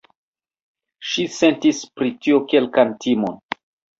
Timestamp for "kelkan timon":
2.53-3.37